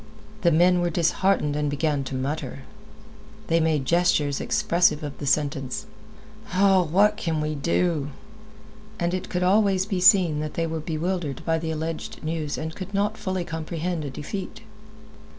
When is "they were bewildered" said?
10.55-11.45